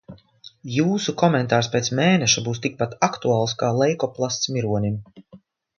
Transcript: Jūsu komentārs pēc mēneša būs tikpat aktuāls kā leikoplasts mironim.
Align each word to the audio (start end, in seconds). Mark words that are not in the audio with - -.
Jūsu 0.75 1.13
komentārs 1.23 1.69
pēc 1.75 1.91
mēneša 2.01 2.45
būs 2.49 2.63
tikpat 2.65 2.97
aktuāls 3.11 3.55
kā 3.63 3.73
leikoplasts 3.83 4.55
mironim. 4.57 5.03